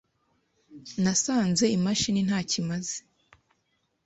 Nasanze 1.03 1.65
imashini 1.77 2.21
ntacyo 2.27 2.55
imaze. 2.63 2.95